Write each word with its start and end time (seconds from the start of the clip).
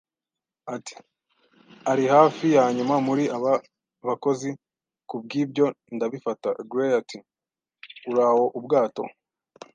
Ati: 0.75 0.95
"Ari 1.91 2.05
hafi 2.13 2.45
ya 2.55 2.63
nyuma 2.77 2.95
muri 3.07 3.23
aba 3.37 3.53
bakozi 4.07 4.49
kubwibyo, 5.09 5.65
ndabifata." 5.95 6.49
Gray 6.71 6.91
ati: 7.01 7.17
"Uraho, 8.11 8.43
ubwato," 8.57 9.03